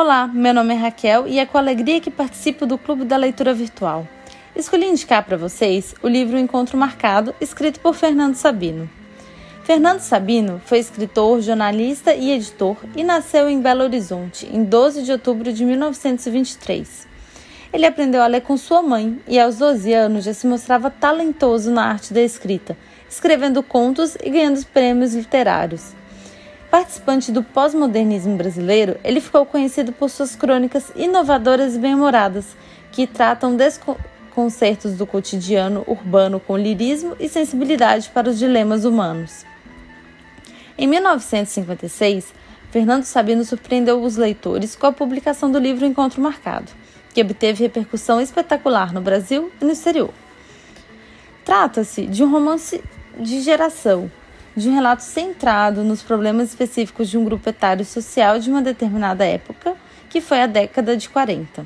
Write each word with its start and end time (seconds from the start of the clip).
Olá, 0.00 0.28
meu 0.28 0.54
nome 0.54 0.74
é 0.74 0.76
Raquel 0.76 1.26
e 1.26 1.40
é 1.40 1.44
com 1.44 1.58
alegria 1.58 2.00
que 2.00 2.08
participo 2.08 2.64
do 2.64 2.78
Clube 2.78 3.04
da 3.04 3.16
Leitura 3.16 3.52
Virtual. 3.52 4.06
Escolhi 4.54 4.86
indicar 4.86 5.24
para 5.24 5.36
vocês 5.36 5.92
o 6.00 6.06
livro 6.06 6.38
Encontro 6.38 6.78
Marcado, 6.78 7.34
escrito 7.40 7.80
por 7.80 7.96
Fernando 7.96 8.36
Sabino. 8.36 8.88
Fernando 9.64 9.98
Sabino 9.98 10.62
foi 10.64 10.78
escritor, 10.78 11.40
jornalista 11.40 12.14
e 12.14 12.30
editor 12.30 12.76
e 12.94 13.02
nasceu 13.02 13.50
em 13.50 13.60
Belo 13.60 13.82
Horizonte 13.82 14.48
em 14.52 14.62
12 14.62 15.02
de 15.02 15.10
outubro 15.10 15.52
de 15.52 15.64
1923. 15.64 17.08
Ele 17.72 17.84
aprendeu 17.84 18.22
a 18.22 18.28
ler 18.28 18.42
com 18.42 18.56
sua 18.56 18.80
mãe 18.80 19.18
e, 19.26 19.36
aos 19.36 19.58
12 19.58 19.92
anos, 19.92 20.24
já 20.24 20.32
se 20.32 20.46
mostrava 20.46 20.90
talentoso 20.90 21.72
na 21.72 21.86
arte 21.86 22.14
da 22.14 22.22
escrita, 22.22 22.78
escrevendo 23.10 23.64
contos 23.64 24.16
e 24.22 24.30
ganhando 24.30 24.64
prêmios 24.66 25.12
literários. 25.12 25.97
Participante 26.70 27.32
do 27.32 27.42
pós-modernismo 27.42 28.36
brasileiro, 28.36 28.98
ele 29.02 29.20
ficou 29.20 29.46
conhecido 29.46 29.90
por 29.90 30.10
suas 30.10 30.36
crônicas 30.36 30.92
inovadoras 30.94 31.74
e 31.74 31.78
bem-humoradas, 31.78 32.54
que 32.92 33.06
tratam 33.06 33.56
desconcertos 33.56 34.92
do 34.92 35.06
cotidiano 35.06 35.82
urbano 35.86 36.38
com 36.38 36.58
lirismo 36.58 37.16
e 37.18 37.26
sensibilidade 37.26 38.10
para 38.10 38.28
os 38.28 38.38
dilemas 38.38 38.84
humanos. 38.84 39.46
Em 40.76 40.86
1956, 40.86 42.34
Fernando 42.70 43.04
Sabino 43.04 43.46
surpreendeu 43.46 44.02
os 44.02 44.16
leitores 44.16 44.76
com 44.76 44.86
a 44.86 44.92
publicação 44.92 45.50
do 45.50 45.58
livro 45.58 45.86
Encontro 45.86 46.20
Marcado, 46.20 46.70
que 47.14 47.22
obteve 47.22 47.64
repercussão 47.64 48.20
espetacular 48.20 48.92
no 48.92 49.00
Brasil 49.00 49.50
e 49.58 49.64
no 49.64 49.72
exterior. 49.72 50.10
Trata-se 51.46 52.06
de 52.06 52.22
um 52.22 52.30
romance 52.30 52.84
de 53.18 53.40
geração, 53.40 54.10
de 54.58 54.68
um 54.68 54.74
relato 54.74 55.02
centrado 55.02 55.84
nos 55.84 56.02
problemas 56.02 56.48
específicos 56.48 57.08
de 57.08 57.16
um 57.16 57.24
grupo 57.24 57.48
etário 57.48 57.84
social 57.84 58.38
de 58.38 58.50
uma 58.50 58.60
determinada 58.60 59.24
época, 59.24 59.76
que 60.10 60.20
foi 60.20 60.42
a 60.42 60.46
década 60.46 60.96
de 60.96 61.08
40. 61.08 61.64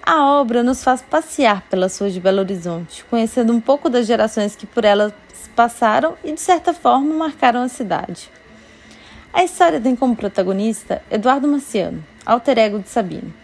A 0.00 0.24
obra 0.24 0.62
nos 0.62 0.82
faz 0.82 1.02
passear 1.02 1.62
pelas 1.68 1.98
ruas 1.98 2.14
de 2.14 2.20
Belo 2.20 2.38
Horizonte, 2.38 3.04
conhecendo 3.10 3.52
um 3.52 3.60
pouco 3.60 3.90
das 3.90 4.06
gerações 4.06 4.54
que 4.54 4.64
por 4.64 4.84
elas 4.84 5.12
passaram 5.56 6.14
e, 6.22 6.32
de 6.32 6.40
certa 6.40 6.72
forma, 6.72 7.12
marcaram 7.12 7.62
a 7.62 7.68
cidade. 7.68 8.30
A 9.32 9.42
história 9.42 9.80
tem 9.80 9.96
como 9.96 10.16
protagonista 10.16 11.02
Eduardo 11.10 11.48
Marciano, 11.48 12.02
alter 12.24 12.58
ego 12.58 12.78
de 12.78 12.88
Sabino. 12.88 13.34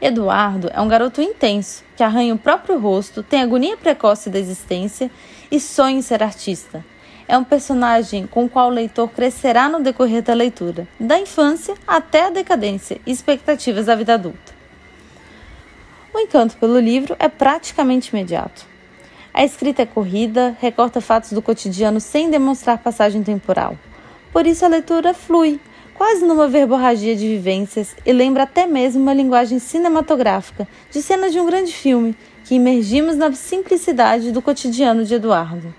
Eduardo 0.00 0.70
é 0.72 0.80
um 0.80 0.88
garoto 0.88 1.20
intenso, 1.20 1.82
que 1.96 2.02
arranha 2.02 2.34
o 2.34 2.38
próprio 2.38 2.78
rosto, 2.78 3.22
tem 3.22 3.42
agonia 3.42 3.76
precoce 3.76 4.30
da 4.30 4.38
existência 4.38 5.10
e 5.50 5.58
sonha 5.58 5.98
em 5.98 6.02
ser 6.02 6.22
artista. 6.22 6.84
É 7.30 7.38
um 7.38 7.44
personagem 7.44 8.26
com 8.26 8.46
o 8.46 8.48
qual 8.48 8.66
o 8.66 8.74
leitor 8.74 9.08
crescerá 9.08 9.68
no 9.68 9.80
decorrer 9.80 10.20
da 10.20 10.34
leitura, 10.34 10.88
da 10.98 11.16
infância 11.16 11.76
até 11.86 12.24
a 12.24 12.30
decadência 12.30 13.00
e 13.06 13.12
expectativas 13.12 13.86
da 13.86 13.94
vida 13.94 14.14
adulta. 14.14 14.52
O 16.12 16.18
encanto 16.18 16.56
pelo 16.56 16.80
livro 16.80 17.14
é 17.20 17.28
praticamente 17.28 18.08
imediato. 18.08 18.66
A 19.32 19.44
escrita 19.44 19.82
é 19.82 19.86
corrida, 19.86 20.56
recorta 20.58 21.00
fatos 21.00 21.30
do 21.30 21.40
cotidiano 21.40 22.00
sem 22.00 22.28
demonstrar 22.28 22.78
passagem 22.78 23.22
temporal. 23.22 23.78
Por 24.32 24.44
isso 24.44 24.64
a 24.64 24.68
leitura 24.68 25.14
flui, 25.14 25.60
quase 25.94 26.26
numa 26.26 26.48
verborragia 26.48 27.14
de 27.14 27.28
vivências 27.28 27.94
e 28.04 28.12
lembra 28.12 28.42
até 28.42 28.66
mesmo 28.66 29.00
uma 29.00 29.14
linguagem 29.14 29.60
cinematográfica, 29.60 30.66
de 30.90 31.00
cenas 31.00 31.30
de 31.30 31.38
um 31.38 31.46
grande 31.46 31.72
filme, 31.72 32.16
que 32.44 32.56
imergimos 32.56 33.14
na 33.14 33.30
simplicidade 33.30 34.32
do 34.32 34.42
cotidiano 34.42 35.04
de 35.04 35.14
Eduardo. 35.14 35.72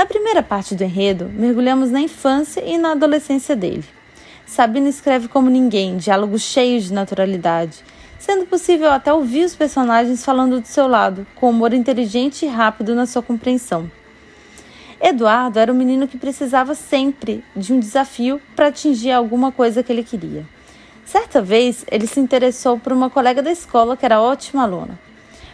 Na 0.00 0.06
primeira 0.06 0.42
parte 0.42 0.74
do 0.74 0.82
enredo, 0.82 1.30
mergulhamos 1.30 1.90
na 1.90 2.00
infância 2.00 2.64
e 2.64 2.78
na 2.78 2.92
adolescência 2.92 3.54
dele. 3.54 3.84
Sabina 4.46 4.88
escreve 4.88 5.28
como 5.28 5.50
ninguém, 5.50 5.98
diálogos 5.98 6.40
cheios 6.40 6.84
de 6.84 6.94
naturalidade, 6.94 7.84
sendo 8.18 8.46
possível 8.46 8.90
até 8.90 9.12
ouvir 9.12 9.44
os 9.44 9.54
personagens 9.54 10.24
falando 10.24 10.58
do 10.58 10.66
seu 10.66 10.88
lado, 10.88 11.26
com 11.34 11.50
humor 11.50 11.74
inteligente 11.74 12.46
e 12.46 12.48
rápido 12.48 12.94
na 12.94 13.04
sua 13.04 13.20
compreensão. 13.20 13.92
Eduardo 14.98 15.58
era 15.58 15.70
um 15.70 15.76
menino 15.76 16.08
que 16.08 16.16
precisava 16.16 16.74
sempre 16.74 17.44
de 17.54 17.74
um 17.74 17.78
desafio 17.78 18.40
para 18.56 18.68
atingir 18.68 19.12
alguma 19.12 19.52
coisa 19.52 19.82
que 19.82 19.92
ele 19.92 20.02
queria. 20.02 20.46
Certa 21.04 21.42
vez, 21.42 21.84
ele 21.90 22.06
se 22.06 22.20
interessou 22.20 22.78
por 22.78 22.94
uma 22.94 23.10
colega 23.10 23.42
da 23.42 23.52
escola 23.52 23.98
que 23.98 24.06
era 24.06 24.18
ótima 24.22 24.62
aluna. 24.62 24.98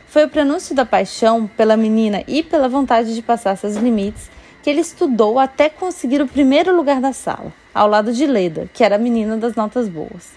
Foi 0.07 0.25
o 0.25 0.29
prenúncio 0.29 0.73
da 0.73 0.87
paixão 0.87 1.51
pela 1.57 1.77
menina 1.77 2.23
e 2.29 2.45
pela 2.45 2.69
vontade 2.69 3.13
de 3.13 3.23
passar 3.23 3.57
seus 3.57 3.75
limites 3.75 4.36
que 4.67 4.71
ele 4.71 4.81
estudou 4.81 5.39
até 5.39 5.69
conseguir 5.69 6.21
o 6.21 6.27
primeiro 6.27 6.75
lugar 6.75 7.01
da 7.01 7.13
sala, 7.13 7.53
ao 7.73 7.87
lado 7.87 8.13
de 8.13 8.27
Leda, 8.27 8.69
que 8.75 8.83
era 8.83 8.97
a 8.97 8.99
menina 8.99 9.37
das 9.37 9.55
notas 9.55 9.89
boas. 9.89 10.33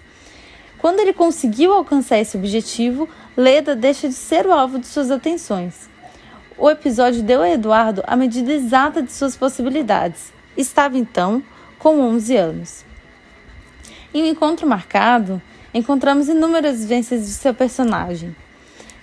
Quando 0.78 1.00
ele 1.00 1.14
conseguiu 1.14 1.74
alcançar 1.74 2.20
esse 2.20 2.38
objetivo, 2.38 3.10
Leda 3.36 3.76
deixa 3.76 4.08
de 4.08 4.14
ser 4.14 4.46
o 4.46 4.52
alvo 4.54 4.78
de 4.78 4.86
suas 4.86 5.10
atenções 5.10 5.90
o 6.60 6.70
episódio 6.70 7.24
deu 7.24 7.42
a 7.42 7.50
Eduardo 7.50 8.04
a 8.06 8.18
medida 8.18 8.52
exata 8.52 9.02
de 9.02 9.14
suas 9.14 9.38
possibilidades. 9.38 10.34
Estava 10.58 10.98
então 10.98 11.42
com 11.80 12.02
11 12.02 12.36
anos. 12.36 12.86
Em 14.14 14.24
um 14.24 14.26
encontro 14.26 14.68
marcado, 14.68 15.42
encontramos 15.74 16.28
inúmeras 16.28 16.82
vivências 16.82 17.22
de 17.22 17.32
seu 17.32 17.54
personagem. 17.54 18.36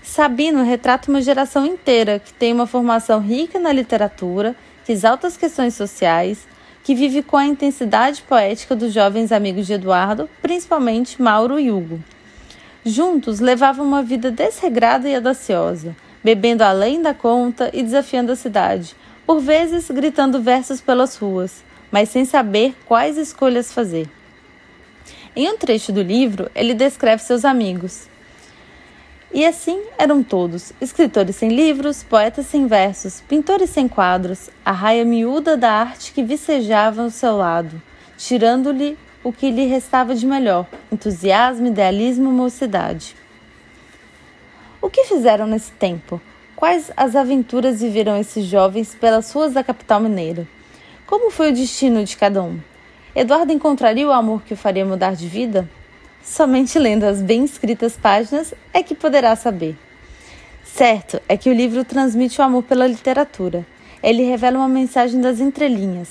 Sabino 0.06 0.62
retrata 0.62 1.10
uma 1.10 1.20
geração 1.20 1.66
inteira 1.66 2.20
que 2.20 2.32
tem 2.32 2.52
uma 2.52 2.66
formação 2.66 3.20
rica 3.20 3.58
na 3.58 3.72
literatura, 3.72 4.54
que 4.84 4.92
exalta 4.92 5.26
as 5.26 5.36
questões 5.36 5.74
sociais, 5.74 6.46
que 6.84 6.94
vive 6.94 7.22
com 7.22 7.36
a 7.36 7.44
intensidade 7.44 8.22
poética 8.22 8.76
dos 8.76 8.94
jovens 8.94 9.32
amigos 9.32 9.66
de 9.66 9.74
Eduardo, 9.74 10.30
principalmente 10.40 11.20
Mauro 11.20 11.58
e 11.58 11.72
Hugo. 11.72 12.00
Juntos 12.84 13.40
levavam 13.40 13.84
uma 13.84 14.02
vida 14.02 14.30
desregrada 14.30 15.08
e 15.08 15.14
audaciosa, 15.16 15.94
bebendo 16.22 16.62
além 16.62 17.02
da 17.02 17.12
conta 17.12 17.68
e 17.74 17.82
desafiando 17.82 18.30
a 18.30 18.36
cidade, 18.36 18.94
por 19.26 19.40
vezes 19.40 19.90
gritando 19.90 20.40
versos 20.40 20.80
pelas 20.80 21.16
ruas, 21.16 21.64
mas 21.90 22.08
sem 22.08 22.24
saber 22.24 22.76
quais 22.86 23.18
escolhas 23.18 23.72
fazer. 23.72 24.08
Em 25.34 25.50
um 25.50 25.58
trecho 25.58 25.92
do 25.92 26.00
livro, 26.00 26.48
ele 26.54 26.74
descreve 26.74 27.22
seus 27.22 27.44
amigos. 27.44 28.08
E 29.36 29.44
assim 29.44 29.82
eram 29.98 30.22
todos: 30.22 30.72
escritores 30.80 31.36
sem 31.36 31.50
livros, 31.50 32.02
poetas 32.02 32.46
sem 32.46 32.66
versos, 32.66 33.20
pintores 33.20 33.68
sem 33.68 33.86
quadros, 33.86 34.48
a 34.64 34.72
raia 34.72 35.04
miúda 35.04 35.58
da 35.58 35.70
arte 35.70 36.10
que 36.14 36.22
vicejava 36.22 37.02
ao 37.02 37.10
seu 37.10 37.36
lado, 37.36 37.82
tirando-lhe 38.16 38.96
o 39.22 39.30
que 39.30 39.50
lhe 39.50 39.66
restava 39.66 40.14
de 40.14 40.24
melhor: 40.24 40.66
entusiasmo, 40.90 41.66
idealismo, 41.66 42.32
mocidade. 42.32 43.14
O 44.80 44.88
que 44.88 45.04
fizeram 45.04 45.46
nesse 45.46 45.72
tempo? 45.72 46.18
Quais 46.56 46.90
as 46.96 47.14
aventuras 47.14 47.82
viveram 47.82 48.16
esses 48.16 48.46
jovens 48.46 48.94
pelas 48.94 49.30
ruas 49.32 49.52
da 49.52 49.62
capital 49.62 50.00
mineira? 50.00 50.48
Como 51.06 51.30
foi 51.30 51.50
o 51.50 51.54
destino 51.54 52.02
de 52.02 52.16
cada 52.16 52.42
um? 52.42 52.58
Eduardo 53.14 53.52
encontraria 53.52 54.08
o 54.08 54.12
amor 54.12 54.40
que 54.44 54.54
o 54.54 54.56
faria 54.56 54.86
mudar 54.86 55.14
de 55.14 55.28
vida? 55.28 55.68
Somente 56.22 56.78
lendo 56.78 57.04
as 57.04 57.22
bem 57.22 57.44
escritas 57.44 57.96
páginas 57.96 58.52
é 58.72 58.82
que 58.82 58.94
poderá 58.94 59.34
saber. 59.36 59.76
Certo 60.64 61.20
é 61.28 61.36
que 61.36 61.48
o 61.48 61.54
livro 61.54 61.84
transmite 61.84 62.40
o 62.40 62.44
amor 62.44 62.62
pela 62.62 62.86
literatura. 62.86 63.66
Ele 64.02 64.22
revela 64.24 64.58
uma 64.58 64.68
mensagem 64.68 65.20
das 65.20 65.40
entrelinhas. 65.40 66.08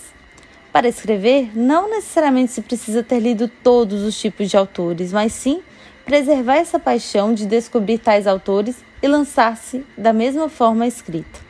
Para 0.72 0.88
escrever, 0.88 1.52
não 1.56 1.90
necessariamente 1.90 2.52
se 2.52 2.62
precisa 2.62 3.04
ter 3.04 3.20
lido 3.20 3.48
todos 3.48 4.02
os 4.02 4.20
tipos 4.20 4.50
de 4.50 4.58
autores, 4.58 5.14
mas 5.14 5.32
sim 5.34 5.62
preservar 6.04 6.58
essa 6.58 6.80
paixão 6.80 7.34
de 7.34 7.46
descobrir 7.46 7.98
tais 7.98 8.28
autores 8.28 8.78
e 9.02 9.08
lançar-se 9.08 9.86
da 9.98 10.12
mesma 10.12 10.50
forma 10.50 10.86
escrita. 10.86 11.45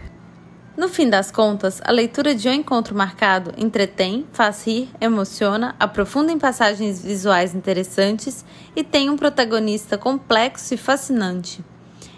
No 0.78 0.90
fim 0.90 1.10
das 1.10 1.32
contas, 1.32 1.82
a 1.86 1.90
leitura 1.90 2.36
de 2.36 2.50
Um 2.50 2.54
Encontro 2.54 2.94
Marcado 2.94 3.54
entretém, 3.58 4.28
faz 4.34 4.68
rir, 4.68 4.90
emociona, 5.00 5.74
aprofunda 5.80 6.34
em 6.34 6.38
passagens 6.38 7.02
visuais 7.02 7.56
interessantes 7.56 8.44
e 8.76 8.84
tem 8.84 9.10
um 9.10 9.16
protagonista 9.16 9.98
complexo 9.98 10.74
e 10.74 10.78
fascinante. 10.78 11.64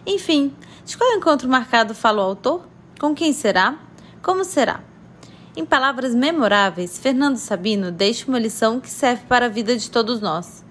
Enfim, 0.08 0.56
de 0.84 0.98
qual 0.98 1.14
encontro 1.14 1.48
marcado 1.48 1.94
fala 1.94 2.24
o 2.24 2.26
autor? 2.26 2.68
Com 3.00 3.14
quem 3.14 3.32
será? 3.32 3.78
Como 4.24 4.44
será? 4.44 4.80
Em 5.56 5.64
palavras 5.64 6.16
memoráveis, 6.16 6.98
Fernando 6.98 7.38
Sabino 7.38 7.92
deixa 7.92 8.28
uma 8.28 8.40
lição 8.40 8.80
que 8.80 8.90
serve 8.90 9.24
para 9.28 9.46
a 9.46 9.50
vida 9.50 9.78
de 9.78 9.92
todos 9.92 10.20
nós. 10.20 10.66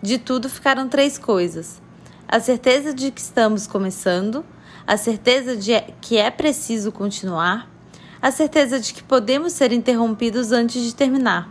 De 0.00 0.16
tudo 0.16 0.48
ficaram 0.48 0.88
três 0.88 1.18
coisas: 1.18 1.82
a 2.28 2.38
certeza 2.38 2.94
de 2.94 3.10
que 3.10 3.20
estamos 3.20 3.66
começando, 3.66 4.44
a 4.86 4.96
certeza 4.96 5.56
de 5.56 5.72
que 6.00 6.16
é 6.16 6.30
preciso 6.30 6.92
continuar, 6.92 7.68
a 8.22 8.30
certeza 8.30 8.78
de 8.78 8.94
que 8.94 9.02
podemos 9.02 9.52
ser 9.52 9.72
interrompidos 9.72 10.52
antes 10.52 10.82
de 10.82 10.94
terminar. 10.94 11.48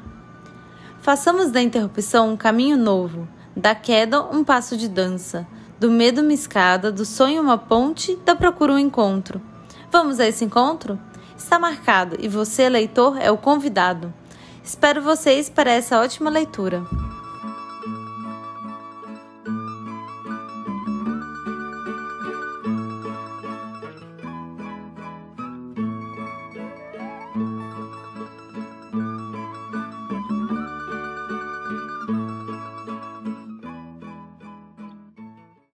Façamos 1.01 1.51
da 1.51 1.61
interrupção 1.61 2.31
um 2.31 2.37
caminho 2.37 2.77
novo, 2.77 3.27
da 3.55 3.75
queda 3.75 4.23
um 4.23 4.43
passo 4.43 4.75
de 4.77 4.87
dança, 4.87 5.45
do 5.79 5.91
medo 5.91 6.21
uma 6.21 6.33
escada, 6.33 6.91
do 6.91 7.05
sonho 7.05 7.41
uma 7.41 7.57
ponte, 7.57 8.15
da 8.25 8.35
procura 8.35 8.73
um 8.73 8.79
encontro. 8.79 9.41
Vamos 9.91 10.19
a 10.19 10.27
esse 10.27 10.43
encontro? 10.43 10.99
Está 11.37 11.59
marcado 11.59 12.15
e 12.19 12.27
você, 12.27 12.69
leitor, 12.69 13.17
é 13.19 13.29
o 13.29 13.37
convidado. 13.37 14.13
Espero 14.63 15.01
vocês 15.01 15.49
para 15.49 15.71
essa 15.71 15.99
ótima 15.99 16.29
leitura. 16.29 16.83